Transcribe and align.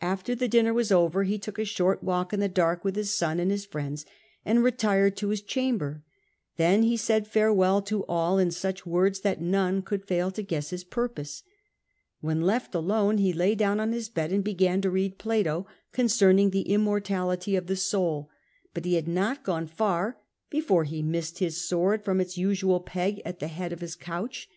After 0.00 0.36
the 0.36 0.46
dinner 0.46 0.72
was 0.72 0.92
over, 0.92 1.24
he 1.24 1.40
took 1.40 1.58
a 1.58 1.64
short 1.64 2.00
walk 2.00 2.32
in 2.32 2.38
the 2.38 2.48
dark 2.48 2.84
with 2.84 2.94
his 2.94 3.12
son 3.12 3.40
and 3.40 3.50
his 3.50 3.66
Mends, 3.74 4.06
and 4.44 4.62
retired 4.62 5.16
to 5.16 5.30
his 5.30 5.42
chamber. 5.42 6.04
Then 6.56 6.84
he 6.84 6.96
said 6.96 7.26
farewell 7.26 7.82
to 7.82 8.06
all 8.06 8.38
in 8.38 8.52
such 8.52 8.86
words 8.86 9.22
that 9.22 9.40
none 9.40 9.82
could 9.82 10.04
fail 10.04 10.30
to 10.30 10.42
guess 10.44 10.70
his 10.70 10.84
purpose. 10.84 11.42
When 12.20 12.42
left 12.42 12.76
alone, 12.76 13.18
he 13.18 13.32
lay 13.32 13.56
down 13.56 13.80
on 13.80 13.90
his 13.90 14.08
bed 14.08 14.30
and 14.30 14.44
began 14.44 14.80
to 14.82 14.90
read 14.92 15.18
Plato 15.18 15.66
concerning 15.90 16.50
the 16.50 16.72
Immortality 16.72 17.56
of 17.56 17.66
the 17.66 17.74
Soul; 17.74 18.30
but 18.72 18.84
he 18.84 18.94
had 18.94 19.08
not 19.08 19.42
gone 19.42 19.66
far 19.66 20.16
before 20.48 20.84
he 20.84 21.02
missed 21.02 21.40
his 21.40 21.60
sword 21.66 22.04
from 22.04 22.20
its 22.20 22.38
usual 22.38 22.86
neg 22.94 23.20
at 23.24 23.40
the 23.40 23.48
head 23.48 23.72
of 23.72 23.80
his 23.80 23.96
couch. 23.96 24.48